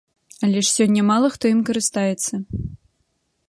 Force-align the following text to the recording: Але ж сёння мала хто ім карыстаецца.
Але 0.45 0.61
ж 0.61 0.63
сёння 0.77 1.01
мала 1.11 1.27
хто 1.35 1.45
ім 1.57 1.61
карыстаецца. 1.67 2.33